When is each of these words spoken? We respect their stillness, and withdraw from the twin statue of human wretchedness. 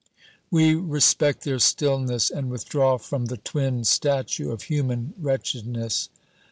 We 0.49 0.73
respect 0.73 1.43
their 1.43 1.59
stillness, 1.59 2.31
and 2.31 2.49
withdraw 2.49 2.97
from 2.97 3.27
the 3.27 3.37
twin 3.37 3.83
statue 3.83 4.49
of 4.49 4.63
human 4.63 5.13
wretchedness. 5.19 6.09